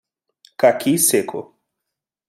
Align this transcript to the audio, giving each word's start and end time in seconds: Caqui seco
Caqui 0.57 0.97
seco 0.97 1.53